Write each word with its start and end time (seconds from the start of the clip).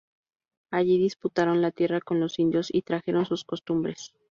Allí 0.71 0.97
disputaron 0.97 1.61
la 1.61 1.69
tierra 1.69 2.01
con 2.01 2.19
los 2.19 2.39
indios 2.39 2.69
y 2.73 2.81
trajeron 2.81 3.27
sus 3.27 3.43
costumbres. 3.43 4.11